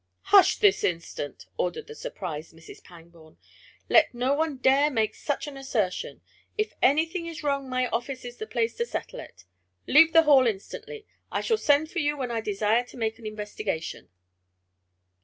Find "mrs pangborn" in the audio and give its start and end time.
2.55-3.37